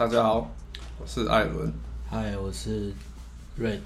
[0.00, 0.50] 大家好，
[0.98, 1.70] 我是艾伦。
[2.08, 2.90] 嗨，我是
[3.60, 3.80] Red。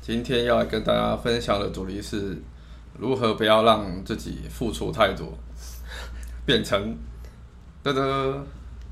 [0.00, 2.38] 今天要来跟大家分享的主题是
[2.98, 5.30] 如何不要让自己付出太多，
[6.46, 6.96] 变成
[7.84, 8.38] 噔噔，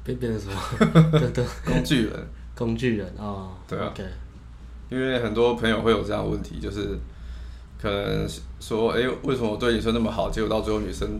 [0.04, 0.60] 变变成什么？
[1.18, 2.26] 噔噔，工具人。
[2.54, 3.90] 工具人啊，哦、对啊。
[3.96, 4.04] Okay.
[4.90, 6.90] 因为很多朋友会有这样的问题，就是
[7.80, 8.28] 可能
[8.60, 11.18] 说，哎，为什么我对女生那么好，结果到最后女生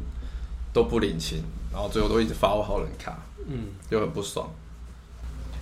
[0.75, 4.47] 都不领情，然后最后都一直发我好人卡，嗯，就很不爽。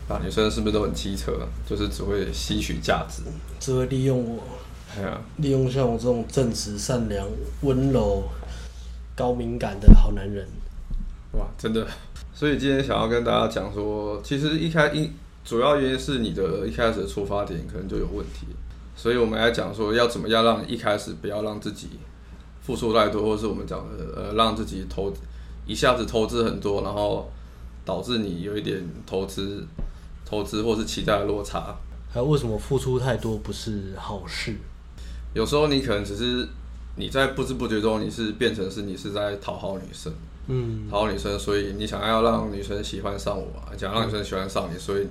[0.07, 1.33] 啊，女生是不是都很机车？
[1.67, 3.23] 就是只会吸取价值，
[3.59, 4.43] 只会利用我。
[4.95, 7.27] 哎呀，利用像我这种正直、善良、
[7.63, 8.23] 温柔、
[9.17, 10.47] 高敏感的好男人。
[11.33, 11.87] 哇，真的。
[12.35, 15.11] 所以今天想要跟大家讲说，其实一开一
[15.43, 18.47] 主要原因是你的一开始的出发点可能就有问题。
[18.95, 21.89] 所以我们来讲说，要怎么样让一开始不要让自己
[22.61, 25.13] 付出太多，或是我们讲的呃，让自己投
[25.67, 27.29] 一下子投资很多，然后
[27.87, 29.67] 导致你有一点投资。
[30.25, 31.77] 投资或是期待的落差，
[32.11, 34.57] 还有为什么付出太多不是好事？
[35.35, 36.49] 有时候你可能只是
[36.97, 40.13] 你在不知不觉中，你是变成是你是在讨好女生，
[40.47, 45.07] 嗯，讨好女生，所以你想要让女生喜欢上我，想要让女生喜欢上你，所以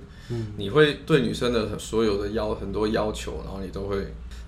[0.57, 3.97] 你会对女生的所有的要很多要求，然后你都会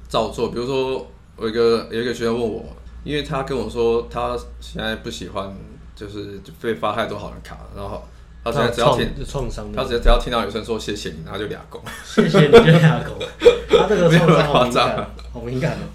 [0.09, 0.49] 照做。
[0.49, 1.05] 比如说，
[1.35, 2.65] 我一个有一个学生问我，
[3.03, 5.55] 因为他跟我说他现在不喜欢，
[5.95, 8.01] 就是被发太多好人卡，然后。
[8.45, 11.81] 他现在只要听创伤，他只要只要听到女生说谢谢你，他就俩拱。
[12.05, 13.17] 谢谢你就俩拱。
[13.67, 15.85] 他这个创伤好敏感，好敏感哦。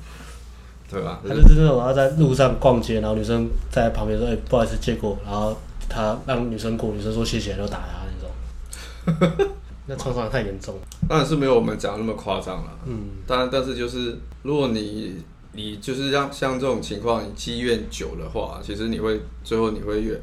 [0.91, 1.21] 对吧？
[1.23, 5.57] 他就是那种他在路上逛街，然后女生在旁边说：“哎，不好意思，借过。”然后
[5.89, 9.49] 他让女生过，女生说谢谢，就打他那种。
[9.87, 10.81] 那创伤太严重了。
[11.09, 12.73] 当然是没有我们讲那么夸张了。
[12.87, 13.11] 嗯。
[13.25, 20.21] 当然，但是就是如果你你就是像像这种情况，你积怨久的话，其实你会最后你会越。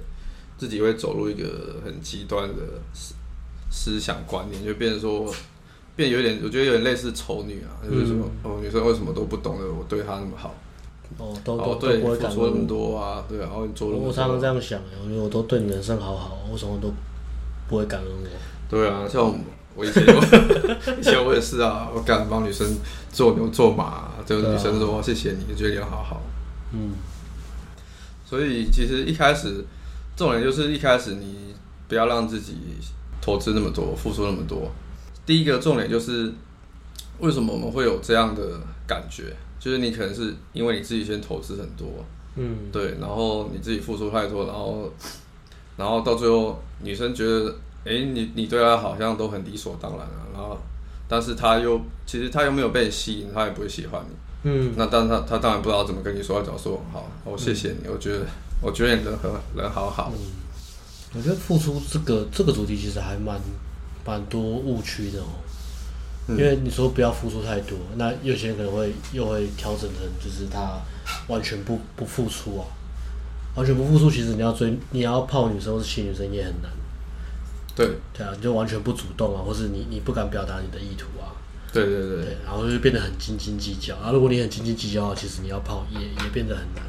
[0.58, 2.56] 自己会走入一个很极端的
[2.94, 3.14] 思
[3.70, 5.32] 思想观念，就变成说，
[5.96, 10.56] 变有点，我觉得有点类似丑女啊，就是说，哦，女生为什么都不懂得我对她那么好？
[11.18, 13.98] 哦，都都对付出那么多啊，对啊，然后你做了。
[13.98, 16.92] 我常常这样想，我觉得我都对女生好好，为什么都
[17.68, 18.28] 不会感恩我？
[18.70, 19.32] 对啊，像
[19.76, 20.04] 我以前，
[21.00, 22.68] 以前我也是啊，我敢帮女生
[23.12, 26.22] 做牛做马，这个女生说谢谢你，觉得你好好。
[26.74, 26.94] 嗯。
[28.26, 29.64] 所以其实一开始。
[30.18, 31.54] 重点就是一开始你
[31.88, 32.58] 不要让自己
[33.22, 34.70] 投资那么多，付出那么多。
[35.26, 36.34] 第一个重点就是
[37.20, 39.36] 为什么我们会有这样的感觉？
[39.60, 41.88] 就是你可能是因为你自己先投资很多，
[42.36, 44.92] 嗯，对，然后你自己付出太多，然后
[45.76, 50.58] 然后到最后女生觉得，哎，你你对她好像都很理所当然啊，然后
[51.08, 54.16] 但是她又其实她又没有被你吸引，她也不会喜欢你，
[54.50, 58.26] 嗯，那但是她她当然不知道怎么跟你说，她只要说好，我谢谢你，嗯，我觉得。
[58.62, 60.12] 我觉得你人很人好好。
[60.14, 60.20] 嗯，
[61.16, 63.40] 我觉得付出这个这个主题其实还蛮
[64.06, 65.28] 蛮多误区的哦。
[66.30, 70.78] 因为你说不要付出太多，那有些人可能会又会调整成就是他
[71.28, 72.68] 完全不不付出啊，
[73.56, 76.70] 完全不付出，其实你要追你要泡女生或是吸女生也很难。
[77.74, 81.32] 对对啊，你就完全不主动啊，或是你你不敢表达你的意图啊。
[81.72, 84.12] 对对对，对，然后就变得很斤斤计较啊。
[84.12, 86.84] 如果你很斤斤计较的话，其实你要泡也也变得很难。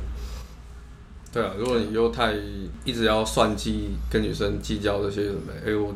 [1.31, 2.35] 对啊，如果你又太
[2.85, 5.95] 一直要算计跟女生计较这些什么，哎我，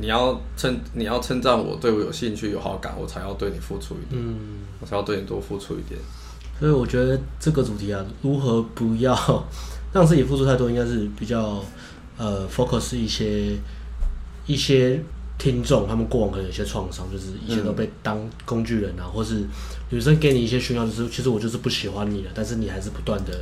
[0.00, 6.00] 你要称你要称赞我，对我有兴趣有好感，我才要对你付出一点，嗯，我才要对你多付出一点。
[6.58, 9.14] 所以我觉得这个主题啊，如何不要
[9.92, 11.62] 让自己付出太多，应该是比较
[12.16, 13.54] 呃 focus 一些
[14.46, 15.02] 一些
[15.38, 19.42] 听众，他们过往可能有些创伤，就是以前都被当工具人啊，嗯、或是
[19.90, 23.32] 女生给你一些讯号，就是其实我就是不喜欢你了，但是你还是不断的。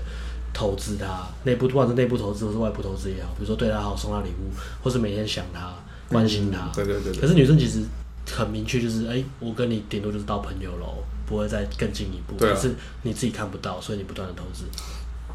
[0.58, 4.50] 投资他内部，不管是内部投资或是外部投资也好，比如说对他好，送他礼物，
[4.82, 5.72] 或是每天想他，
[6.08, 6.64] 关心他。
[6.64, 7.20] 嗯、对，对对对。
[7.20, 7.84] 可是女生其实
[8.26, 12.34] 很明确，就是哎、欸，我跟你顶多就是到朋友喽，不会再更进一步。
[12.36, 12.54] 对、啊。
[12.56, 14.64] 可是你自己看不到，所以你不断的投资。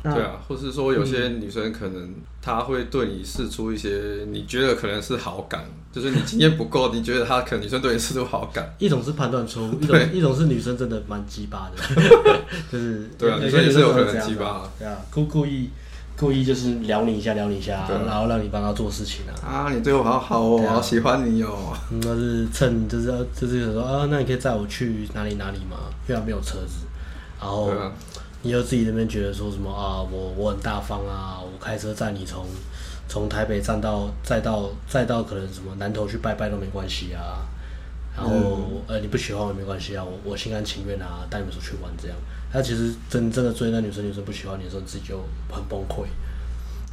[0.04, 5.64] 对啊，或是说有些女生可能她会对你示出一些你觉得可能是好感，
[5.94, 8.70] 就是你经验不够，你觉得她可能女生对你示出好感。
[8.80, 11.82] 一种是判断错误， 一种一种是女生真的蛮鸡巴的，
[12.70, 15.70] 就是对啊，女生也是有可能鸡巴，对啊，故故意
[16.18, 19.32] 故意就是撩你一下，撩你一下，然后让你帮她做事情啊。
[19.48, 21.74] 啊，你对我好好哦，好喜欢你哦。
[22.02, 25.78] 那是趁就是就是说啊，那你可以载我去哪里哪里吗？
[26.10, 26.86] 因为没有车子，
[27.40, 27.72] 然后。
[28.44, 30.00] 你又自己那边觉得说什么啊？
[30.02, 31.40] 我我很大方啊！
[31.42, 32.46] 我开车载你从
[33.08, 37.40] 从台北站到再到再到可能什么南头去拜拜都没关系啊。
[38.16, 42.18] 然后、嗯、呃你不喜欢我也没关系啊，我我心甘情愿啊带你们出去玩这样。
[42.52, 45.18] 他其实真真的追那女生，女生不喜欢你的时候，自己就
[45.50, 46.06] 很崩溃。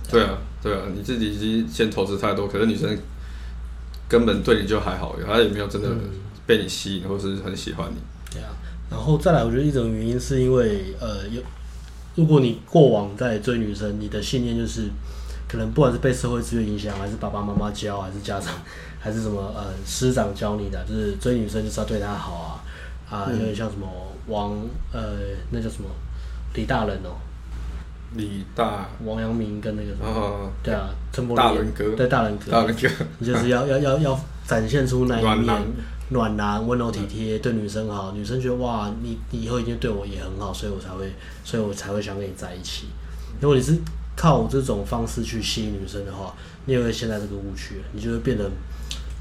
[0.09, 2.97] 对啊对啊，你自己已经先投资太多，可是女生
[4.09, 5.89] 根本对你就还好，她也没有真的
[6.47, 7.97] 被你吸引，或是很喜欢你。
[8.33, 8.49] 对啊，
[8.91, 11.41] 然后再来，我觉得一种原因是因为呃，有
[12.17, 14.89] 如果你过往在追女生，你的信念就是
[15.49, 18.53] 可能不管是被社会资源影响，还是爸爸妈妈教，还是家长，
[18.99, 22.61] 还是什么呃师长教你的，就是追女生就是要对她好啊
[23.09, 23.87] 啊，有点像什么
[24.27, 24.53] 王
[24.93, 25.01] 呃
[25.51, 25.89] 那叫什么
[26.55, 27.15] 李大人哦。
[28.17, 28.89] 李大。
[29.05, 31.45] 王阳明跟那个什么，哦、对啊，陈柏霖。
[31.45, 32.89] 大人哥，对大人哥，大人哥，
[33.21, 35.63] 你就是要要要要展现出那一面，
[36.11, 41.13] 暖暖男、温柔体贴，对女生好，女生觉得哇，你你以后一定对我也很好，所以我才会，
[41.45, 42.87] 所以我才会想跟你在一起。
[43.41, 43.79] 如果你是
[44.17, 46.35] 靠这种方式去吸引女生的话，
[46.67, 48.51] 你也会陷在这个误区，你就会变得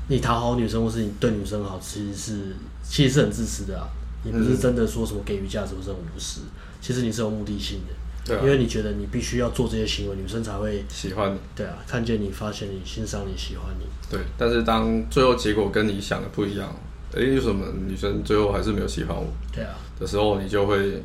[0.08, 3.88] 你讨好女生，或是你对女生好，其实是其实是很自私的啊。
[4.24, 6.42] 你不是真的说什么给予价值或是很无私，
[6.82, 7.94] 其实你是有目的性的。
[8.30, 11.40] 对啊，因为你觉得你必须要做这些行为，女生才会喜欢你。
[11.56, 13.86] 对啊，看见你，发现你，欣赏你，喜欢你。
[14.10, 16.72] 对，但是当最后结果跟你想的不一样，
[17.16, 19.26] 哎，为什么女生最后还是没有喜欢我？
[19.52, 21.04] 对啊，的时候你就会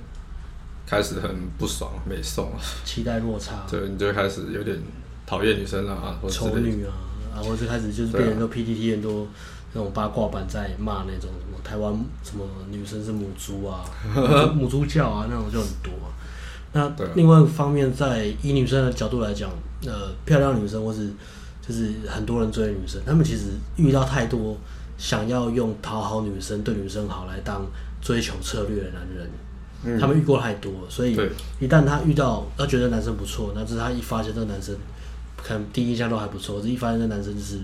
[0.87, 3.67] 开始很不爽，没送啊，期待落差。
[3.71, 4.79] 对，你就会开始有点
[5.27, 6.93] 讨厌女生啊，或者丑女啊，
[7.35, 9.27] 然后就开始就是变成都 PPT 很多
[9.73, 11.93] 那种八卦版在骂那种什么台湾
[12.23, 13.83] 什么女生是母猪啊，
[14.55, 15.93] 母猪叫啊那种就很多。
[16.75, 19.49] 那另外一方面，在以女生的角度来讲，
[19.87, 21.09] 呃，漂亮女生或是
[21.67, 23.45] 就是很多人追的女生，他们其实
[23.77, 24.57] 遇到太多
[24.99, 27.65] 想要用讨好女生、对女生好来当
[28.03, 31.17] 追求策略的男人，他们遇过太多，所以
[31.59, 34.77] 一旦他遇到，他觉得男生不错，那是他一发现这个男生
[35.37, 37.59] 可能第一印象都还不错，这一发现这男生就是。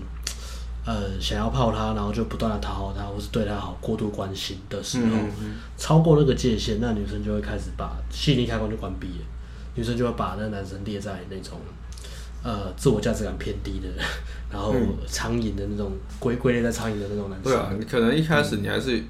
[0.85, 9.25] 呃，想要泡他，然后就不断的讨好他，或是对他好，过度关心的时候，嗯嗯、超过那个界限，那女生就会开始把吸引力开关就关闭了，
[9.75, 11.59] 女生就会把那个男生列在那种
[12.43, 13.87] 呃自我价值感偏低的，
[14.51, 14.73] 然后
[15.07, 17.51] 苍蝇的那种归归类在苍蝇的那种男生。
[17.51, 19.03] 对啊，你可能一开始你还是。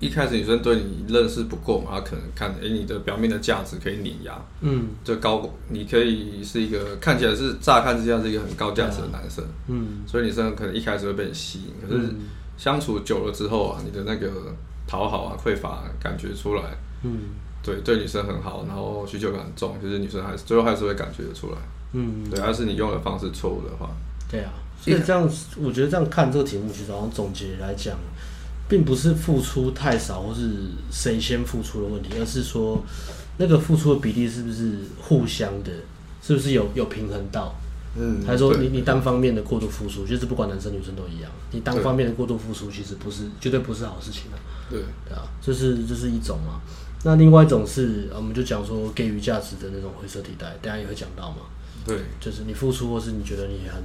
[0.00, 12.14] 一开始女生对你认识不够嘛，她可能看诶、欸、你的表面的价值可以碾压，嗯，就高，你可以是一个看起来是乍看之下是一个很高价值的男生，嗯，所以女生可能一开始会被你吸引，可是
[12.56, 14.30] 相处久了之后啊，你的那个
[14.86, 16.62] 讨好啊、匮乏感觉出来，
[17.02, 17.22] 嗯，
[17.60, 21.58] 对，对女生很好，然后需求感很重，其实女生还是最后还是会感觉得出来，
[21.94, 23.90] 嗯，对，还是你用的方式错误的话，
[24.30, 27.96] 对啊，所以这样我觉得这样看这个题目，其实好像总结来讲。
[28.68, 30.50] 并不是付出太少或是
[30.90, 32.84] 谁先付出的问题，而是说
[33.38, 35.70] 那个付出的比例是不是互相的，
[36.22, 37.54] 是不是有有平衡到？
[37.96, 44.36] 嗯，还是说你你单方面的过度付出，就是不管男生女生都一样，你单方面的过度付出其实不是绝对不是好事情啊。
[44.70, 46.60] 对对啊，这是这是一种嘛。
[47.04, 51.38] 那另外一种是，我们就讲说给予价值的那种灰色地带，大家也会讲到嘛。
[51.86, 53.82] 对，就是你付出或是你觉得你很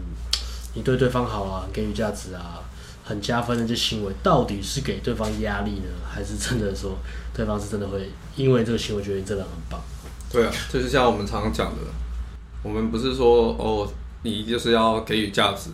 [0.74, 2.60] 你对对方好啊，给予价值啊。
[3.04, 6.98] 很加分的这行为，到底是给对方压力呢，还是真的说
[7.34, 9.82] 对方是真的会因为这个行为觉得你真的很棒？
[10.32, 11.82] 对啊，就是像我们常常讲的，
[12.64, 13.92] 我们不是说哦，
[14.24, 15.70] 你就是要给予价值，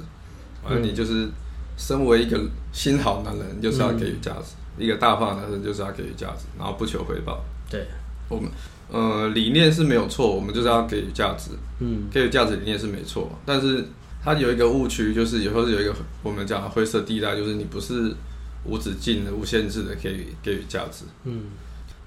[0.67, 1.29] 而你就是
[1.77, 2.41] 身为一个
[2.73, 7.43] 心好男人，你就是要给予价值；嗯、一个大方的男人就是要给予价值，然后不求回报。
[7.69, 7.85] 对，
[8.27, 8.49] 我们
[8.91, 13.85] 呃理念是没有错，我们就是要给予价值，嗯，给予价值理念是没错，但是。
[14.23, 18.13] 它有一个误区，就是有时候是有一个我们讲的灰色地带，就是你不是
[18.65, 21.43] 无止境的、无限制的给予给予价值，嗯，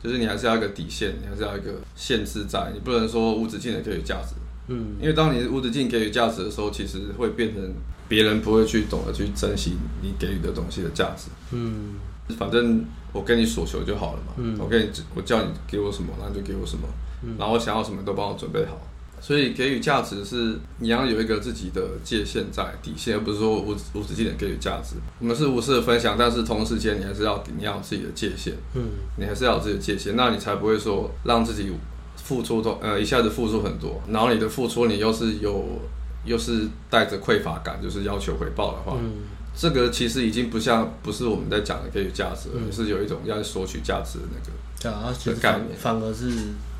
[0.02, 4.34] 就是你还是要一个底线，你还是要一个限制在，你不能说无止境的给予价值，
[4.68, 7.74] 嗯，因为当你无止境给予价值的时候，其实会变成
[8.08, 11.94] 别人不会去懂得去珍惜你给予的东西的价值，嗯，
[12.36, 16.86] 反正我跟你所求就好了嘛，嗯，我跟你我叫你给我什么，那你就给我什么，
[17.22, 18.78] 嗯，然后我想要什么都帮我准备好。
[19.22, 24.96] 所以给予价值是你要有一个自己的界限在底线，而不是说无无止境的给予价值。
[25.20, 28.82] 我们是无私的分享，但是同时间你还是要你要有自己的界限，嗯，
[29.16, 31.70] 你还是要有自己的界限，那你才不会说让自己
[32.16, 35.80] 付出都呃一下子付出很多，然后你的付出你又是有
[36.24, 39.12] 又是带着匮乏感，就是要求回报的话，嗯，
[39.56, 46.28] 这个其实已经不像不是我们在讲的给予价值，而是有一种要索取价值的那个对啊，其实反反而是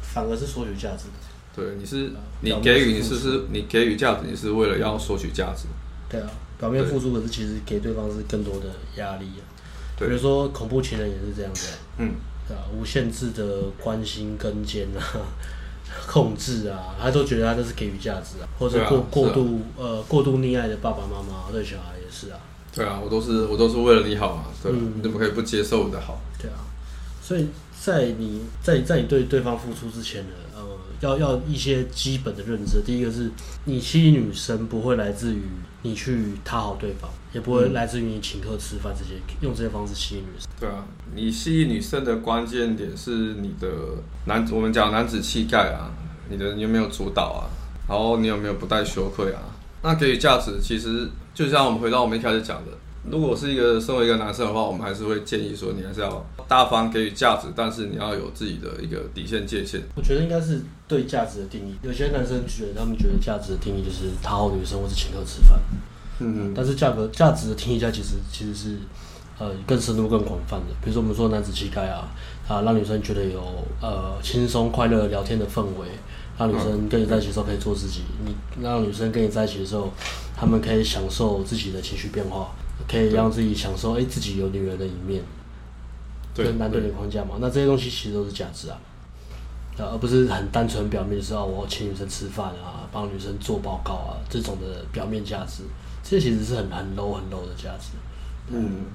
[0.02, 1.04] 反而是索取价值。
[1.54, 5.64] 对，你是你给予，你是是，你给予价值，你是为了要索取价值。
[6.09, 6.26] 对啊，
[6.59, 8.66] 表面付出可是其实给对方是更多的
[8.97, 9.26] 压力
[9.99, 11.68] 比如说恐怖情人也是这样子。
[11.99, 12.14] 嗯，
[12.49, 15.00] 对啊，无限制的关心跟监啊，
[16.09, 22.38] 控制啊，他都觉得他这是给予价值啊，或者过过度呃过度溺爱的爸爸妈妈对小孩也是啊。
[22.75, 26.18] 对啊，我都是我都是为了你好嘛，对，你怎么可以不接受我的好？
[26.40, 26.56] 对啊，
[27.23, 30.62] 所以在你在在你对对方付出之前呢，呃。
[31.02, 32.80] 要要一些基本的认知。
[32.82, 33.30] 第一个是
[33.64, 35.42] 你吸引女生不会来自于
[35.82, 40.49] 你去讨好对方，也不会来自于你请客吃饭这些，用这些方式吸引女生。
[40.59, 43.68] 对啊，你吸引女生的关键点是你的
[44.26, 45.90] 男，我们讲男子气概啊，
[46.30, 47.50] 你的你有没有主导啊，
[47.88, 49.42] 然后你有没有不带羞愧啊？
[49.82, 52.71] 那给予价值，其实就像我们回到我们一开始讲的。
[53.11, 59.80] 如果是一个身为一个男生的话，我们还是会建议说，你还是要大方给予价值，但是你要有自己的一个底线界限。
[59.97, 61.75] 我觉得应该是对价值的定义。
[61.82, 65.59] 有些男生觉得他们觉得价值的定义就是讨好女生或是请客吃饭。
[66.18, 66.52] 嗯嗯。
[66.54, 68.76] 但是价格价值的定义下其实其实是
[69.38, 70.66] 呃更深入更广泛的。
[70.82, 72.06] 比如说我们说男子气概啊
[72.47, 73.40] 啊，让女生觉得有
[73.80, 75.88] 呃轻松快乐聊天的氛围，
[76.38, 78.02] 让女生跟你在一起的时候可以做自己。
[78.26, 79.90] 你让女生跟你在一起的时候，
[80.37, 82.52] 他们可以享受自己的情绪变化。
[82.87, 85.23] 可以让自己享受，哎、欸，自己有女人的一面，
[86.34, 88.78] 跟男对女框架嘛，那这些东西其实都是价值啊，
[89.78, 95.62] 而不是很单纯表面的时候，我请女生吃饭啊，帮女生做报告啊，这种的表面价值，
[96.02, 97.92] 这其实是很很 low 很 low 的价值。
[98.48, 98.86] 嗯，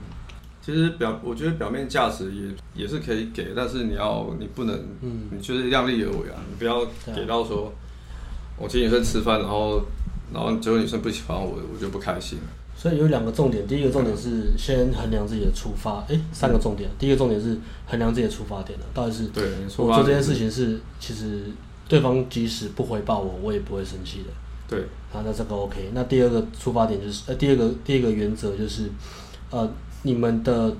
[0.61, 7.71] 其实表我觉得表面价值也也是可以给，但是你要你不能，嗯，你就是量力而为啊，你不要给到说，
[8.57, 9.81] 我请女生吃饭，然后
[10.33, 12.39] 然后结果女生不喜欢我，我就不开心。
[12.79, 16.87] 所以有两个重点，第一个重点是先衡量自己的出发，哎、欸，三个重点。
[16.99, 17.57] 第一个重点是
[17.87, 19.23] 衡量自己的出发点的，到底是
[19.77, 21.45] 我做这件事情是其实
[21.89, 24.29] 对方即使不回报我，我也不会生气的。
[24.69, 24.81] 对，
[25.11, 25.89] 啊，那这个 OK。
[25.95, 28.83] 那第二个出发点就是，呃，第二个第二个原则就是，
[29.49, 29.67] 呃，
[30.03, 30.71] 你们的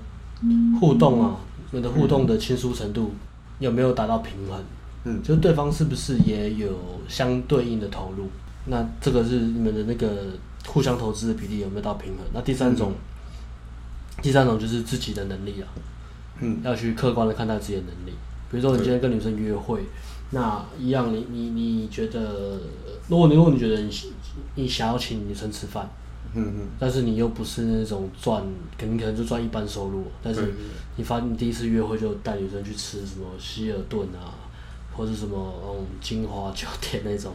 [0.79, 1.37] 互动啊，
[1.71, 3.11] 你们的互动的亲疏程度
[3.57, 4.63] 有没有达到平衡？
[5.05, 6.77] 嗯，就是对方是不是也有
[7.07, 8.27] 相对应的投入？
[8.65, 10.07] 那这个是你们的那个。
[10.67, 12.25] 互相投资的比例有没有到平衡？
[12.33, 15.67] 那第三种，嗯、第三种就是自己的能力啊，
[16.41, 18.13] 嗯，要去客观的看待自己的能力。
[18.51, 19.81] 比如说，你今天跟女生约会，
[20.31, 22.59] 那一样你，你你你觉得，
[23.07, 23.91] 如果你如果你觉得你
[24.55, 25.89] 你想要请女生吃饭，
[26.33, 28.43] 嗯嗯，但是你又不是那种赚，
[28.77, 30.53] 肯定可能就赚一般收入，但是
[30.95, 34.35] 你发你第一次约会就带女生去吃什么希尔顿啊，
[34.95, 37.33] 或者什么嗯金华酒店那种，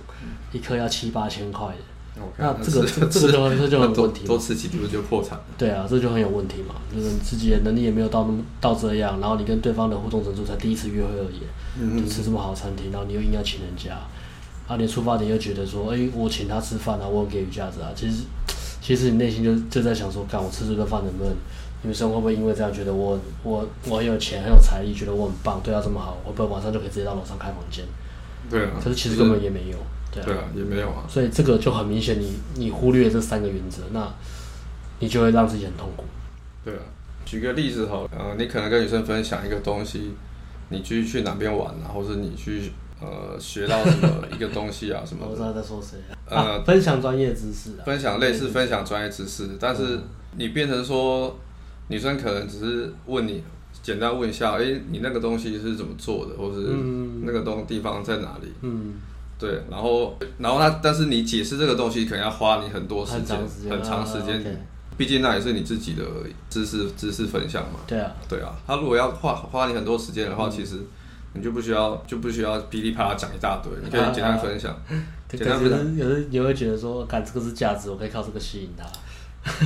[0.52, 1.82] 一颗要七八千块的。
[2.36, 5.40] 那这个这 这个就这就很有问题，多吃几顿就破产。
[5.56, 13.94] 对啊，这就很有问题嘛，就是你自己的能力也没有到那么到这样，然后你跟对方的互动程度才第一次约会而已，就吃这么好的餐厅，然后你又硬要请人家，
[14.68, 18.24] 啊，你出发点又觉得说，哎、欸，我请他吃饭啊，我有给予价值啊，其实
[18.82, 21.32] 其实你内心就就在想说，干我吃这顿饭能不能，
[21.82, 27.84] 女生会不会因为这样觉得我我我很有钱很有财力，觉得我很棒，对他这么好，我不会晚上就可以直接到楼上开房间？
[28.50, 29.78] 对啊，可是其实根本也没有。
[30.12, 31.04] 对啊，对啊，也没有啊。
[31.08, 34.08] 所以这个就很明显，你你忽略这三个原则，那
[35.00, 36.04] 你就会让自己很痛苦。
[36.64, 36.80] 对啊，
[37.24, 40.12] 举个例子好了，呃，你可能跟女生分享一个东西，
[40.68, 45.26] 你去去哪边玩啊，或者你去呃学到什么一个东西啊什么。
[45.28, 46.14] 我知道在说谁啊。
[46.26, 47.82] 呃，啊、分享专业知识啊。
[47.84, 49.98] 分享类似分享专业知识，但是
[50.36, 51.36] 你变成说，
[51.88, 53.42] 女生可能只是问你，
[53.82, 56.68] 简单问一下，哎、欸，你那个东西是怎么做的，或者是
[57.24, 58.52] 那个东地方在哪里？
[58.60, 58.94] 嗯。
[59.42, 63.36] 对，然后，然后他，但是你解释这个东西可能要花你很多时间，
[63.68, 64.40] 很长时间，
[64.96, 66.04] 毕竟那也是你自己的
[66.48, 67.80] 知识知识分享嘛。
[67.84, 68.54] 对啊，对啊。
[68.64, 70.76] 他如果要花花你很多时间的话，其实
[71.32, 74.72] 你就不需要就不需要噼里啪啦讲一大堆，你可以简单分享。
[75.28, 78.86] 简单分享，有时你会觉得说，干这个是价值，我可以靠这个吸引他。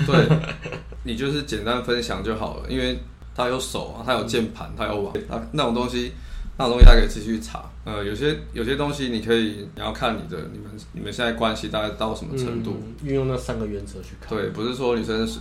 [0.06, 0.38] 对，
[1.04, 2.98] 你就是简单分享就好了，因为
[3.34, 6.12] 他有手啊，他有键盘，他有网，那那种东西。
[6.58, 14.30] 那种东西他可以继续查，呃，有些有些东西你可以，你要看你的你们你们现在关系大概到什么程度，运、嗯、用那三个原则去看。
[14.30, 15.40] 对，不是说女生是，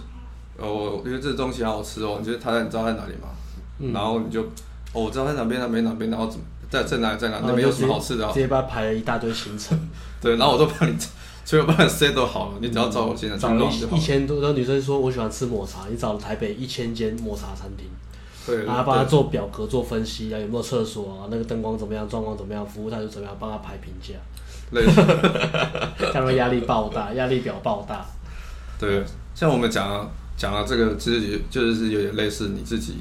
[0.57, 3.29] 呃，我觉得这东西好好吃哦，你觉得他在你知道在哪里吗？
[3.79, 4.41] 嗯、然后你就，
[4.91, 8.27] 哦，我知道在哪边，哪边哪边，然后怎么在在哪在哪，那边有什么好吃的？
[8.33, 9.79] 直接把它排了一大堆行程。
[10.21, 10.95] 对，然后我都帮你，
[11.45, 17.87] 所有帮你 set 都好了，你只要找我现在找一一千多的女生说，我喜欢吃抹茶，你找了台北一千间抹茶餐厅。
[18.45, 21.27] 对，然后帮他做表格做分析啊，有没有厕所啊？
[21.31, 22.07] 那个灯光怎么样？
[22.07, 22.65] 状况怎么样？
[22.65, 23.35] 服务态度怎么样？
[23.39, 24.13] 帮他排评价，
[24.71, 25.01] 类似，
[26.13, 28.05] 他说压力爆大，压力表爆大。
[28.79, 32.97] 对，像我们讲讲了这个，其实就是有点类似你自己。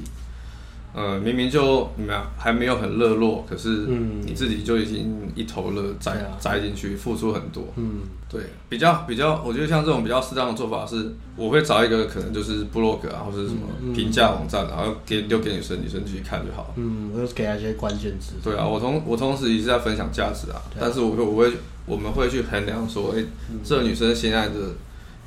[0.97, 3.85] 呃，明明就你们还没有很热络，可是
[4.23, 7.65] 你自己就已经一头热栽栽进去，付出很多。
[7.75, 7.99] 嗯，
[8.29, 16.73] 对，比较比较，我觉得像这种比较适当的做法是，我会找一个可能就是部落格啊，或者是什么评价网站，然后给丢给女生，女生自己看就好。
[16.77, 18.35] 嗯，我就给她一些关键词。
[18.41, 21.51] 对啊，我同我同时也是在分享价值啊，但是我会我会
[21.85, 23.21] 我们会去衡量说，哎，
[23.65, 24.55] 这个女生现在的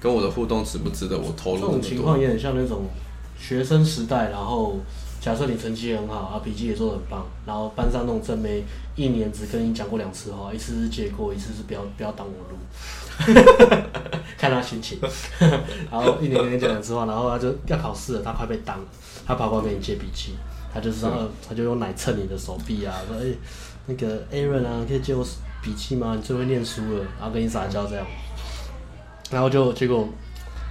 [0.01, 1.61] 跟我的互动值不值得我投入？
[1.61, 2.87] 这种情况也很像那种
[3.39, 4.79] 学生时代，然后。
[5.21, 8.63] 假设你成绩很好啊，笔记也做得很棒，然后班上那种正妹
[8.95, 12.57] 一年只跟你讲过两次话，一次是借过，一次是不要不要挡我路，
[14.39, 14.99] 看他心情。
[15.91, 18.79] 然后一年跟你讲两次话，然后他就要考试了，他快被挡，
[19.27, 20.35] 他跑过来跟你借笔记，
[20.73, 23.39] 他就是说，他就用奶蹭你的手臂啊，说哎、欸，
[23.87, 25.27] 那个 Aaron 啊，可以借我
[25.61, 26.15] 笔记吗？
[26.17, 28.07] 你最会念书了，然后跟你撒娇这样，
[29.33, 30.09] 然后就结果，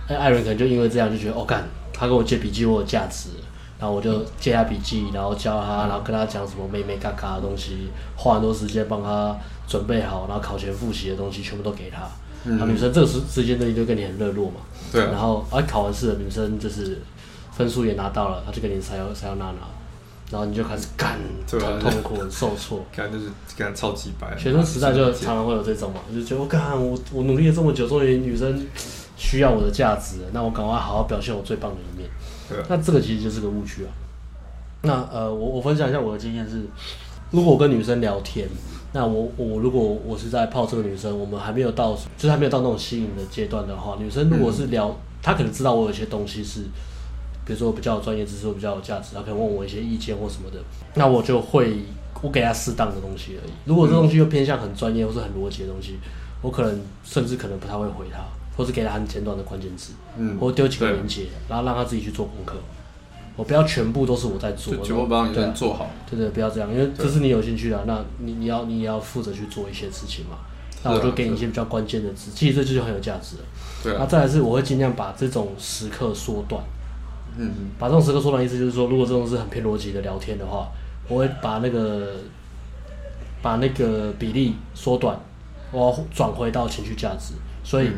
[0.08, 3.30] 哎，艾伦可能就因为这样就觉得，哦干，他跟我借笔记我有价值。
[3.79, 12.07] 然后我就借他笔记，然后教他，然后跟他讲什么妹妹嘎嘎的东西，花很多时间帮他准备好，然后考前复习的东西全部都给他。
[12.46, 14.62] 嗯、然后女生这个时时间段就跟你很热络嘛。
[14.91, 15.10] 对、啊。
[15.12, 17.00] 然后啊考完试了，女生就是
[17.51, 19.67] 分数也拿到了，她就跟你撒娇撒娇娜娜，
[20.31, 21.19] 然后你就开始干，
[21.51, 22.84] 很痛苦，很受挫。
[22.96, 23.25] 干就是
[23.57, 24.36] 干超级白。
[24.38, 28.65] 学生时代就常常会有这种嘛，就觉得我干我我努力了这么久，终于女生
[29.17, 32.10] 需要我的价值，那我赶快好好表现我最棒的一面。
[32.70, 33.89] 那这个其实就是个误区啊。
[34.84, 36.62] 那呃，我我分享一下我的经验是，
[37.32, 38.48] 如果我跟女生聊天，
[38.94, 46.62] 那我我如果我是在泡这个女生，我们还没有到，就是还没有到那种吸引的阶段的话，女生如果是聊，她可能知道我有些东西是，
[47.44, 50.60] 比如说比较有专业知识，比较有价值，她可能问我一些意见或什么的，
[50.94, 51.80] 那我就会
[52.22, 53.51] 我给她适当的东西而已。
[53.66, 55.98] 如果这东西又偏向很专业或是很逻辑的东西，
[56.42, 58.20] 我可能甚至可能不太会回她。
[58.58, 62.58] 或是给他很简短的关键字，嗯，或丢几个连结，然后让他自己去做功课。
[63.36, 65.88] 我不要全部都是我在做，全部帮你做好。
[66.10, 70.40] 对对，不要这样，因为这是你有兴趣的，那你你要你也要负责去做一些事情嘛。
[70.84, 73.44] 那我就给你一些比较关键的字，其实这就很有价值了。
[73.84, 73.94] 对。
[73.96, 76.64] 那再来是，我会尽量把这种时刻缩短。
[77.38, 77.70] 嗯嗯。
[77.78, 80.68] 把这种时刻缩短，意思就是说，如果这种是很偏逻辑的聊天的话，
[81.08, 82.14] 我会把那个
[83.44, 85.16] 把那个比例缩短，
[85.72, 87.92] 我要转回到情绪价值，所以。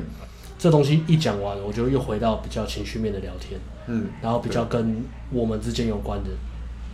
[0.59, 5.01] 这东西一讲完，我就又回到比较情绪面的聊天，嗯，然后比较跟
[5.31, 6.29] 我们之间有关的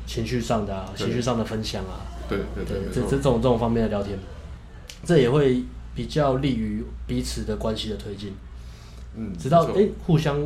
[0.06, 4.20] 情绪上的啊，情绪上的分享啊，对对对，这这这种这种方面的聊天，
[5.04, 5.64] 这也会
[5.96, 8.34] 比较利于彼此的关系的推进，
[9.16, 10.40] 嗯，直到哎互相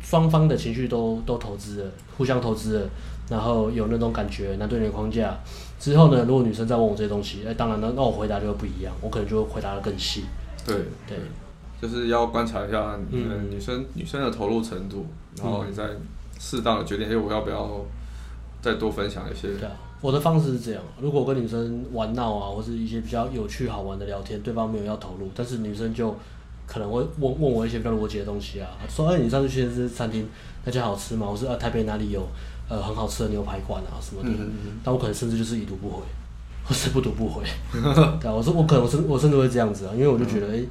[0.00, 2.90] 双方的情绪都都投资了，互相投资了，
[3.28, 5.38] 然后有那种感觉，男对女的框架。
[5.78, 10.24] 之后呢，如果女生再问我这些东西，哎，当然那那我回答就会不一样，我可能就会回答的更细，
[10.64, 10.74] 对。
[11.06, 11.18] 对。
[11.80, 15.84] 就是要观察一下女生、嗯、女生的投入程度，然后你再
[16.38, 17.84] 适当的决定，哎、嗯，我要不要
[18.60, 19.48] 再多分享一些？
[19.56, 26.16] 对啊，我的方式是这样：如果我跟女生玩闹啊，或是一些比较有趣好玩的聊天，对方没有要投入，但是女生就
[26.66, 30.28] 可能会问问我一些比较逻辑的东西啊，说：“哎，你上次去的这餐厅
[30.64, 32.26] 那家好吃吗？”我说：“啊，台北哪里有
[32.68, 34.28] 呃很好吃的牛排馆啊什么的。
[34.30, 36.02] 嗯嗯”但我可能甚至就是已读不回，
[36.64, 37.42] 或是不读不回。
[37.72, 40.56] 对啊，我说我可能我甚我甚至会这样子啊，因为我就觉得哎。
[40.58, 40.68] 嗯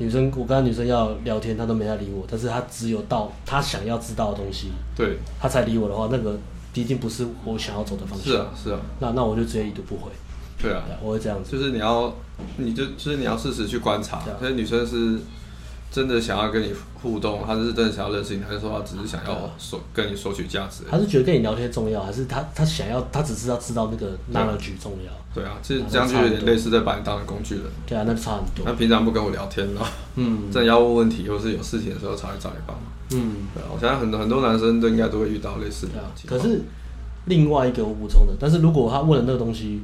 [0.00, 2.26] 女生，我跟女生要聊天，她都没来理我。
[2.28, 6.36] 但是她只有到她想要知道的东西，对，她才理我的话，那个
[6.74, 8.32] 一定不是我想要走的方向。
[8.32, 8.80] 是啊，是啊。
[8.98, 10.10] 那那我就直接一读不回。
[10.60, 11.52] 对啊，我会这样子。
[11.52, 12.12] 就是你要，
[12.56, 15.20] 你就就是你要适时去观察，所以女生是。
[15.90, 16.72] 真的想要跟你
[17.02, 20.84] 互动，他是真的想要认识你，还是说他只是想要索跟你索取价值？
[20.88, 25.12] 他是觉得跟你聊天重要，还是他他想要他只是要知道那个 knowledge 重要？
[25.34, 27.64] 对啊，其实这样就有点类似在把你当成工具人。
[27.86, 28.64] 对啊，那差很多。
[28.64, 32.86] 他平常不跟我聊天了，嗯，真的要问问题或是有事情的时候才会找你帮忙。
[33.12, 35.92] 嗯，对啊，我想很多很多男生都应该都会遇到类似的。
[36.26, 36.62] 可是
[37.26, 39.82] 另外一个我补充的，但是如果他问了那个东西，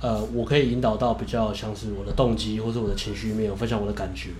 [0.00, 4.30] 呃，我可以引导到比较像是我的动机或是我的情绪面，我分享我的感觉。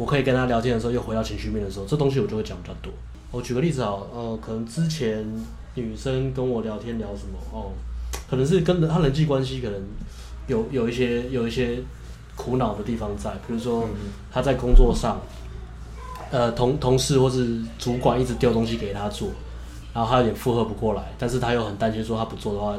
[0.00, 2.90] 我可以跟他聊天的时候，又回到情绪面的时候，这东西我就会讲比较多。
[3.30, 5.22] 我举个例子啊，呃，可能之前
[5.74, 7.70] 女生跟我聊天聊什么哦，
[8.30, 9.78] 可能是跟她人际关系可能
[10.46, 11.78] 有有一些有一些
[12.34, 13.86] 苦恼的地方在，比如说
[14.32, 15.20] 她在工作上，
[16.30, 19.28] 呃，同同事或是主管一直丢东西给她做，
[19.92, 22.74] 然后她有点负荷不过来，但是她又很担心说她不做的话，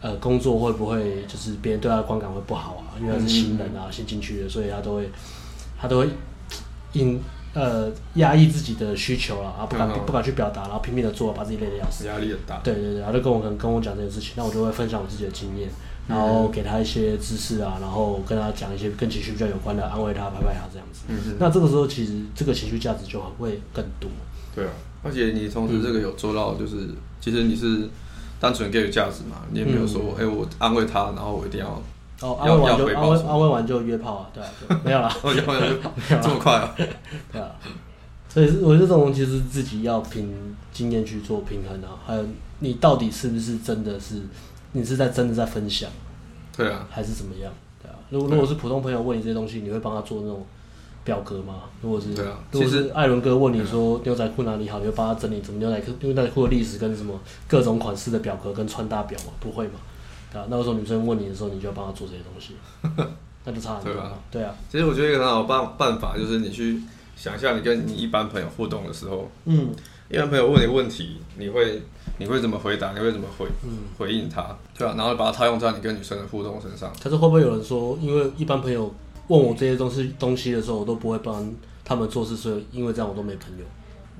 [0.00, 2.98] 呃，工作会不会就是别人对她的观感会不好啊？
[3.00, 5.08] 因为她是新人啊，新进去的，所以她都会
[5.80, 6.08] 她都会。
[6.98, 7.20] 因
[7.54, 12.60] 呃压抑自己的需求了啊，不敢不敢去表达，然后拼命的做，把自己累得要死，压力很大。
[12.62, 15.68] 对对对，他就跟我可能跟我讲这件事情，那我就会分享我自己的经验，
[16.06, 21.04] 然后给他一些知识啊，然后跟他讲一些跟情绪比较有关的，安慰他，拍拍他这样子。
[21.08, 21.36] 嗯哼。
[21.38, 24.10] 那这个时候其实这个情绪价值就会更多。
[24.54, 24.70] 对啊，
[25.02, 27.88] 而且你同时这个有做到，就是、嗯、其实你是
[28.40, 31.82] 单纯给予价值嘛，你也没有说，哎、嗯欸，我安慰他，然后我一定要。
[32.20, 34.50] 哦，安慰完就安慰安慰完就约炮啊，对啊，
[34.84, 35.76] 没有啦，安慰完就
[36.20, 36.74] 这么快啊？
[37.32, 37.50] 对啊，
[38.28, 42.24] 所以我觉得这种其实自己要凭经验去做平衡啊，还有
[42.58, 44.22] 你到底是不是真的是
[44.72, 45.88] 你是在真的在分享？
[46.56, 47.52] 对啊，还是怎么样？
[47.80, 50.44] 对啊，如果如果是普通朋友问你这些东西，你会帮他做那种
[51.04, 51.62] 表格吗？
[51.80, 59.32] 如果是对啊，如果是艾伦哥问你说牛仔裤哪里好，你会帮他整理什么牛仔裤牛仔裤的历史跟什么各种款式的表格跟穿搭表吗？
[59.38, 59.74] 不会吗？
[60.32, 62.54] 啊，那个时候女生问你的时候，你就要帮她做这些东西，
[63.44, 64.18] 那就差很多了。
[64.30, 66.82] 对啊，其实我觉得一个很好办办法就是你去
[67.16, 69.70] 想一下，你跟你一般朋友互动的时候，嗯，
[70.10, 71.82] 一般朋友问你问题，你会
[72.18, 72.92] 你会怎么回答？
[72.92, 73.46] 你会怎么回？
[73.64, 76.92] 嗯，回应他，对啊，然后把它套用在你跟女生的互动身上。
[77.02, 78.92] 可是会不会有人说，因为一般朋友
[79.28, 81.50] 问我这些东西东西的时候，我都不会帮
[81.84, 83.64] 他们做事，所以因为这样我都没朋友。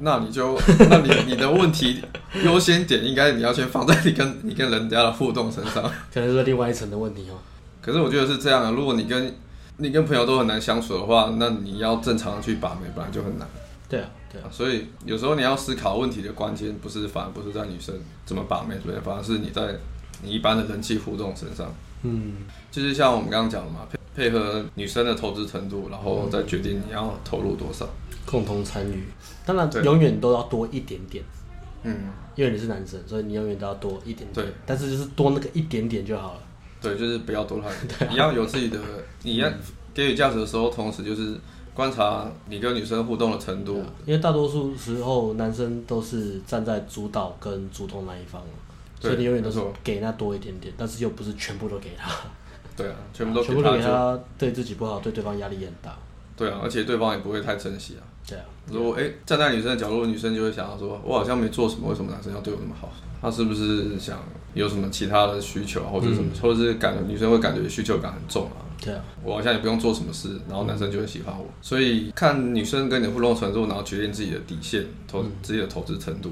[0.00, 0.56] 那你就，
[0.88, 2.00] 那你你的问题
[2.44, 7.34] 优先点应该你要先放在你跟 你跟人家的互动身上，可能是另外一层的问题哦。
[7.80, 9.34] 可是我觉得是这样的，如果你跟
[9.78, 13.48] 你跟朋友都很难相处的话，那你要正常的去把妹本来就很难。
[13.88, 14.48] 对啊，对啊。
[14.50, 17.94] 所以有时候你要思考问题的关键，不是反而不是在女生
[18.26, 19.74] 怎么把妹，对，反而是你在
[20.22, 21.72] 你一般的人际互动身上。
[22.02, 22.32] 嗯，
[22.70, 27.88] 就是像我们刚刚讲的嘛，配配合女生的投资程度，然后再决定你要投入多少。
[28.26, 29.04] 共同参与，
[29.46, 31.24] 当然永远都要多一点点，
[31.82, 31.96] 嗯，
[32.34, 36.40] 因为你是男生，所以你永远都要多一点点，对，但是就是多那个一点点就好了，
[36.80, 38.78] 对，就是不要多太多， 你要有自己的，
[39.22, 39.48] 你要
[39.94, 41.36] 给予价值的时候，同时就是
[41.74, 48.42] 观察你跟女生互动的程度，因为大多数时候男生都是站在主导跟主动那一方，
[49.00, 52.10] 所以你永远都是给那多一点点，但是又不是全部都给他，
[52.76, 55.96] 对啊， 全部都全部都给他，对自己不好，对对方压力也很大，
[56.38, 58.02] 对啊，而且对方也不会太珍惜啊。
[58.26, 62.90] 对啊，如果哎站在女生的角度，女生就会想到说，我好像没做什么，为什么男生要对我那么好？
[63.20, 64.16] 他是不是想
[64.54, 68.62] 有什么其他的需求，或者什么，或者是感觉女生会感觉需求感很重啊？
[68.80, 71.44] 对啊，我好像也不用做什么事，然后男生就会喜欢我。
[71.60, 76.30] 所以看女生跟你的互动程度，然后决定自己的底线，投自己的投资程度。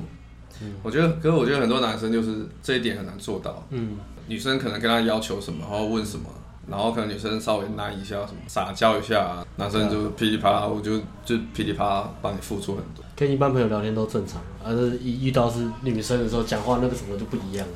[0.62, 3.66] 嗯，我觉得，可是我觉得很多男生就是这一点很难做到。
[3.70, 3.96] 嗯，
[4.28, 6.26] 女生可能跟他要求什么，然后问什么。
[6.68, 13.04] 然后可能女生稍微拉一下什么撒娇一下，男生就噼里啪啦，我就就噼里啪啦帮你付出很多。
[13.14, 17.72] 跟一般朋友聊天都正常，而是一遇到是女生的时候，讲话那个什么就不一样了，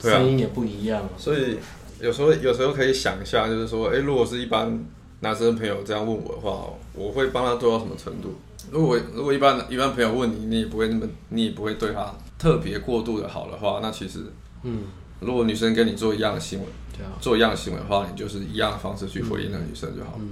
[0.00, 1.02] 对啊，声音也不一样。
[1.16, 1.58] 所以
[2.00, 4.86] 有时候有时候可以想一下，就是说，哎，如果是一般
[5.20, 8.34] 男生朋友这样问我的话，我会帮他做到什么程度？
[8.70, 14.20] 如果如果一般一般朋友问你，你也不会那么，你也不会对他特别过度的好的话，那其实，
[14.62, 14.82] 嗯。
[15.20, 16.87] 如果女生跟你做一样的行为，啊、
[17.20, 20.30] 做一样的行为的话，你就是一样的方式去回应那个女生就好，嗯、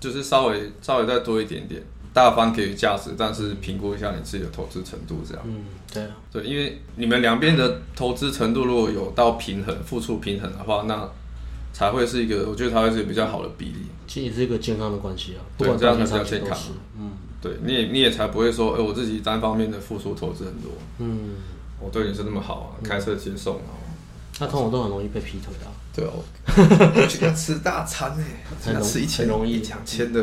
[0.00, 5.42] 就是稍微稍微再多一点点，大方给予价值，但是评估一下你自己的投资程度，这样。
[5.46, 11.08] 嗯，对啊，对，因为你们两边的投资程度如果有到平衡，付出平衡的话，那
[11.72, 13.86] 才会是一个，我觉得才会是一个比较好的比例。
[14.06, 16.58] 其实是一个健康的关系啊，对，这样才比较健康。
[16.98, 20.72] 嗯，对，你也你也才不会说，哎、欸，我自己单方面的付出投资很多。
[20.98, 21.36] 嗯，
[21.78, 23.70] 我对你是那么好啊，开车接送啊。
[24.40, 25.66] 那通常都很容易被劈腿的。
[25.94, 26.22] 对哦，
[26.94, 28.24] 我去吃大餐哎，
[28.64, 30.20] 给他吃一千、容易一两千的，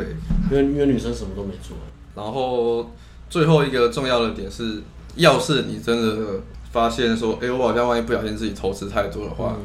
[0.49, 1.75] 因为因为女生什么都没做。
[2.15, 2.89] 然后
[3.29, 4.81] 最后一个重要的点是，
[5.15, 9.57] 要是你真的发现说，哎，我好像万一不小心自己投资太多的话，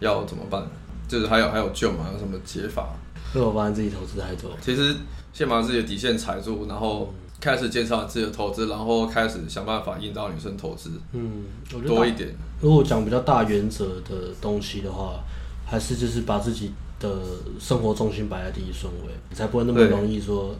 [0.00, 0.64] 要怎么办？
[1.08, 2.06] 就是还有还有救吗？
[2.12, 2.90] 有什么解法？
[3.32, 4.94] 如果发现自己投资太多，其实
[5.32, 7.12] 先把自己的底线踩住，然后。
[7.42, 10.92] 开始减少自己的投资，然后开始想办法引导女生投资。
[11.10, 11.42] 嗯，
[11.84, 12.32] 多一点。
[12.62, 15.22] 如果讲比较大原则的东西的话，
[15.66, 17.10] 还是就是把自己的
[17.60, 20.54] 生活重心摆在第一顺位，你才不会那么容易说，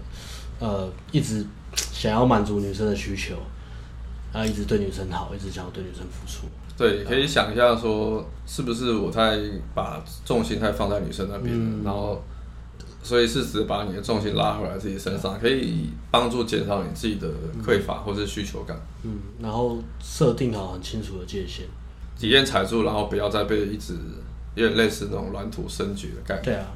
[0.59, 3.37] 呃，一直想要满足女生的需求，
[4.33, 6.49] 啊，一直对女生好，一直想要对女生付出。
[6.77, 9.39] 对，可以想一下说，是不是我太
[9.73, 12.21] 把重心太放在女生那边，嗯、然后。
[13.05, 17.27] 所以适时把你的重心拉回来自己身上，可以帮助减少你自己的
[17.61, 18.81] 匮乏或是需求感。
[19.03, 21.67] 嗯，然后设定好很清楚的界限，
[22.23, 23.97] 底线踩住，然后不要再被一直
[24.55, 26.45] 有点类似那种软土深掘的概念。
[26.45, 26.67] 对啊，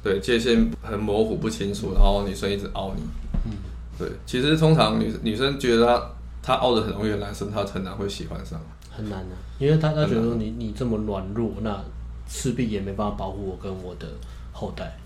[0.00, 3.02] 对，界限很模糊不清楚，然后女生一直凹你。
[3.46, 3.50] 嗯，
[3.98, 8.60] 对，其实通常女女生觉得她她凹的很容易的男生，她很难会喜欢上。
[8.88, 11.82] 很难的，因为她她觉得说你你这么软弱，那
[12.28, 14.06] 势必也没办法保护我跟我的
[14.52, 14.96] 后代。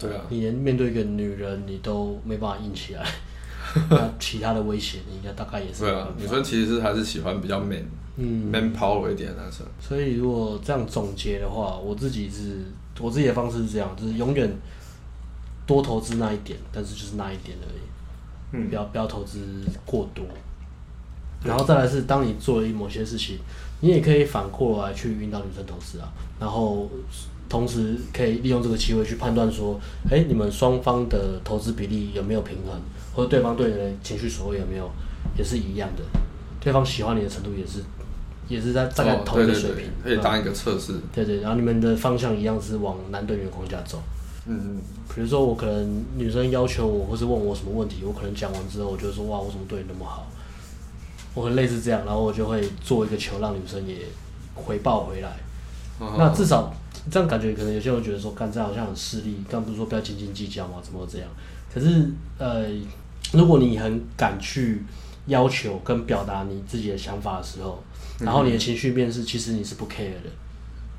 [0.00, 3.06] 对啊，你连面对一个女人，你都没办法硬起来，
[3.88, 5.84] 那其他的威胁，你应该大概也是。
[5.84, 7.84] 对啊，女生其实是还是喜欢比较 man，
[8.16, 9.66] 嗯，man power 一点的男生。
[9.80, 12.64] 所以如果这样总结的话，我自己是，
[13.00, 14.50] 我自己的方式是这样，就是永远
[15.66, 17.80] 多投资那一点，但是就是那一点而已，
[18.52, 19.38] 嗯，不要不要投资
[19.84, 20.24] 过多。
[21.44, 23.38] 然后再来是，当你做了某些事情，
[23.80, 26.90] 你也可以反过来去引导女生投资啊，然后。
[27.48, 29.78] 同时可以利用这个机会去判断说，
[30.10, 32.74] 哎，你们双方的投资比例有没有平衡，
[33.14, 34.90] 或者对方对你的情绪所谓有没有
[35.38, 36.02] 也是一样的，
[36.58, 37.84] 对方喜欢你的程度也是，
[38.48, 40.94] 也是在大概同一个水平，可以当一个测试。
[41.12, 44.02] 对对，然后你们的方向一样是往男对女的框架走。
[44.46, 44.80] 嗯嗯，
[45.12, 50.26] 比如说我可能女生要求我，或是问我什么问题，我可能讲完之后，我就说哇，我怎么对你那么好？
[51.34, 53.96] 我很类似这样，然后我就会做一个球，让女生也
[54.54, 55.36] 回报回来。
[55.98, 56.72] 哦、那至少
[57.10, 59.42] 这样感觉，可能有些人觉得说，干这样好像很势利。
[59.50, 60.74] 刚不是说不要斤斤计较吗？
[60.82, 61.28] 怎么会这样？
[61.74, 62.66] 可是呃，
[63.32, 64.84] 如果你很敢去
[65.26, 67.82] 要求跟表达你自己的想法的时候，
[68.20, 70.30] 然后你的情绪面试，其实你是不 care 的。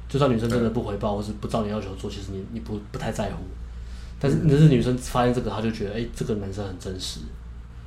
[0.10, 3.44] 就算女生真的不回报，或是不照你要求做，其实你你不不太在乎。
[4.20, 7.20] 但是，但是女生发现这个，她就觉得，哎、欸，这个男生很真实。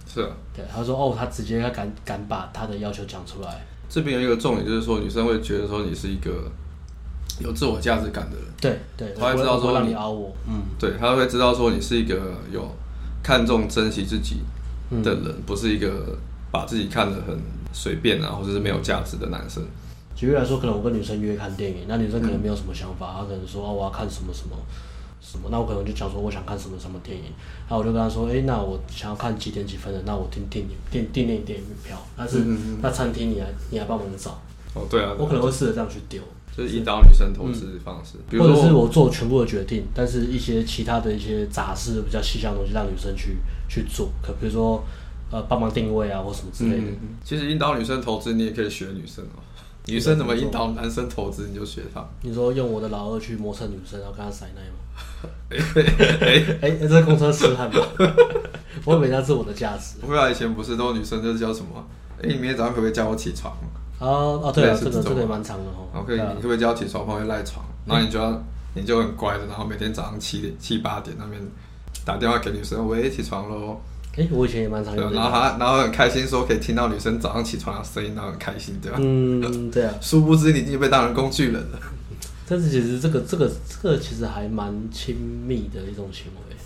[0.06, 0.28] 是啊。
[0.54, 3.66] 对，她说，哦，她直接她敢敢把她的要求讲出来。
[3.88, 6.50] 这边有一个重点，就是说女生会觉得说你是一个
[7.40, 8.44] 有自我价值感的人。
[8.60, 9.14] 对对。
[9.18, 10.32] 她会知道说让你凹我。
[10.46, 10.62] 嗯。
[10.78, 12.70] 对，她会知道说你是一个有
[13.22, 14.42] 看重、珍惜自己
[15.02, 16.16] 的人，嗯、不是一个
[16.50, 17.38] 把自己看得很
[17.72, 19.62] 随便啊，或者是没有价值的男生。
[20.14, 24.54] 举例来说，可能我跟女生约看电影，那女生可能没有什么想法，她可能说哦，我要看什么什么
[25.20, 27.24] 什么，那我可能就讲说我想看什么什么电影，
[27.68, 32.44] 然后我就跟她说，哎，那我想要看几点几分的，那我订订订订那电影票，但是
[32.82, 34.40] 那餐厅你来你来帮忙找。
[34.74, 36.22] 哦，对啊，我可能会试着这样去丢，
[36.56, 44.84] 就是引导女生投资的方式，或者是我做全部的决定，但是一些其他的一些杂事比较细项的东西让女生去去做，可比如说
[45.30, 46.86] 呃帮忙定位啊或什么之类的。
[47.24, 49.40] 其实引导女生投资，你也可以学女生哦。
[49.86, 52.06] 女生怎么引导男生投资，你就学他。
[52.22, 55.30] 你说用我的老二去磨蹭女生，然后跟他塞奶吗？
[55.48, 55.56] 哎
[56.20, 57.80] 哎哎，这公车痴汉吗？
[58.84, 59.98] 我以为那是我的价值。
[60.00, 61.84] 不会啊，以前不是都女生就是叫什么？
[62.18, 63.52] 哎，你明天早上可不可以叫我起床？
[63.98, 66.04] 哦哦，对啊，这个这个也蛮长的哦。
[66.06, 67.06] 可以，你可不可以叫我起床？
[67.06, 68.42] 旁边赖床，然后你就要
[68.74, 71.40] 你就很乖的，然后每天早上七点七八点那边
[72.04, 73.80] 打电话给女生，喂，起床喽。
[74.16, 75.16] 哎、欸，我以前也蛮常用的。
[75.16, 78.98] 然后他，然后很开心说可以听到女生早上起床的声音，然后很开心，对吧？
[79.00, 79.94] 嗯， 对啊。
[80.00, 81.78] 殊不知你已经被当成工具人了。
[82.48, 86.56] 但是其实这个、这个、这个其实还蛮亲密的一种行为。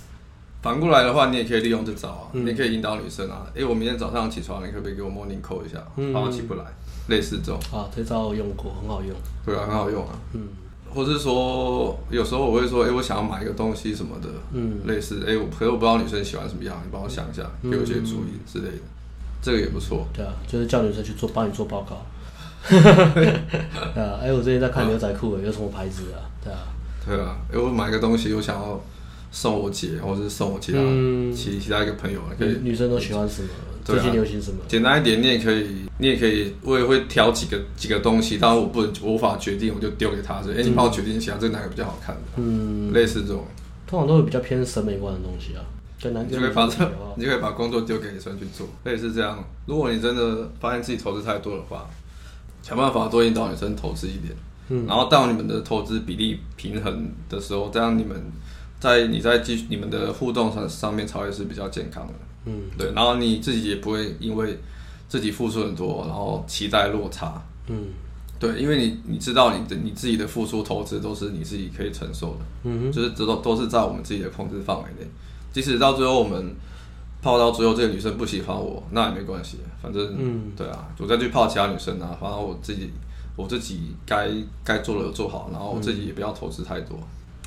[0.63, 3.43] 反过来的话，你也可以利用这招啊，嗯、你也可以引导女生啊。
[3.49, 5.77] 哎、欸，我明天早上起床，你可不可以给我 morning call 一下？
[5.97, 6.65] 嗯，早上起不来，
[7.09, 7.61] 类似这种。
[7.71, 9.15] 啊，这招我用过，很好用。
[9.45, 10.19] 对啊，很好用啊。
[10.33, 10.49] 嗯。
[10.95, 18.83] 或是说，有时候我会说，哎、欸，我想要买一个东西什么的，嗯，类似，哎、欸，我可是我不知道女生喜欢什么样，你帮我想一下，嗯、给我一些主意之类的，
[19.43, 20.07] 这个也不错。
[20.15, 22.07] 对啊，就是叫女生去做，帮你做报告。
[22.71, 26.23] 对啊，哎、欸，我最近在看牛仔裤，有什么牌子啊？
[26.43, 26.59] 对啊，
[27.05, 28.81] 对啊，哎、欸，我买个东西，我想要
[29.31, 32.59] 送我姐，或者是送我其他、嗯、其其他一个朋友，可以。
[32.63, 33.49] 女生都喜欢什么？
[33.85, 34.59] 最近流行什么？
[34.67, 35.67] 简单一点，你也可以，
[35.99, 42.23] 你也可以，我也会挑几个几个东西，但我不能我无法决定，我就丢给他，说，哎、欸，你帮我决定一下，这哪个比较好看的？
[42.37, 43.45] 嗯，类似这种，
[43.87, 45.63] 通常都会比较偏审美观的东西啊。
[46.05, 46.77] 就可以把这，
[47.17, 49.43] 你就可以把工作丢给女生去做，类似这样。
[49.65, 51.89] 如果你真的发现自己投资太多的话，
[52.63, 54.35] 想办法多引导女生投资一点，
[54.69, 58.23] 嗯，然后到你们的投资比例平衡的时候，这样你们
[58.79, 62.13] 在你在继续你们的互动上上面才会是比较健康的。
[62.47, 64.59] 嗯，对，然后你自己也不会因为
[65.09, 67.43] 自己付出很多，然后期待落差。
[67.69, 67.87] 嗯，
[68.39, 72.41] 对，因为你你知道你的你自己的付出投资都是你自己可以承受的。
[72.65, 75.07] 嗯哼，就是这都都是在我们自己的控制范围内。
[75.53, 76.55] 即使到最后我们
[77.23, 82.91] 泡到最后这个女生不喜欢我，那也没关系，反正嗯，对啊，我再去泡其他女生啊，反正我自己
[83.37, 84.29] 我自己该
[84.63, 86.99] 该做的做好，然后我自己也不要投资太多。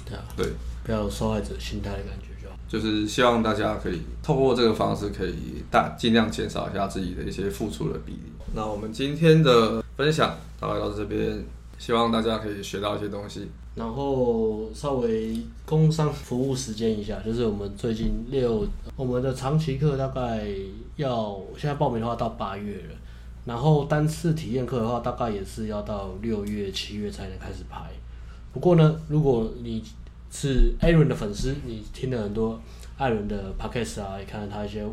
[0.05, 0.47] 对啊，对，
[0.83, 2.26] 不要有受害者心态的感觉。
[2.67, 8.21] 就是希望大家可以透过这个方式，可以大尽量减少一下自己的一些付出的比例。
[8.53, 11.43] 那我们今天的分享大概到这边，
[11.77, 13.47] 希望大家可以学到一些东西。
[13.75, 20.47] 然后稍微工商服务时间一下，就是我们最近六我们的长期课大概
[20.95, 22.95] 要现在报名的话到八月了，
[23.45, 27.91] 然后单次体验课的话大概也是要到六月七月才能开始排。
[28.51, 29.83] 不过呢，如果你
[30.31, 32.59] 是艾伦的粉丝，你听了很多
[32.97, 34.83] 艾伦的 podcast 啊，也看了他一些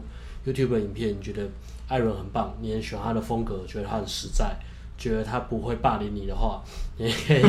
[0.47, 1.43] YouTube 的影片，你觉得
[1.89, 4.57] 艾伦很棒，你很喜欢他的风格，觉得他很实在，
[4.97, 6.63] 觉得他不会霸凌你的话，
[6.97, 7.43] 你也可以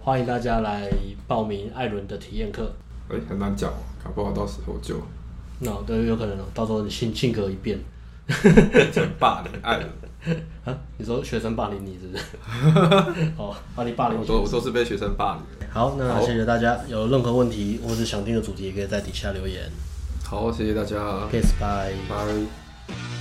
[0.00, 0.90] 欢迎大家来
[1.26, 2.72] 报名艾伦的体验课。
[3.08, 3.72] 哎、欸，很难讲，
[4.02, 5.00] 搞不好到时候就
[5.60, 7.78] 那对，有可能哦，到时候你性性格一变，
[8.92, 9.88] 成霸凌艾伦。
[10.64, 13.30] 啊，你说学生霸凌你是不是？
[13.38, 15.68] 哦，把你霸凌我，我都我都是被学生霸凌。
[15.70, 16.78] 好，那谢谢大家。
[16.88, 19.70] 有任何问题或是想听的主题，也可以在底下留言。
[20.24, 20.96] 好，谢谢大家。
[21.30, 21.94] Peace，bye。
[22.08, 23.15] bye。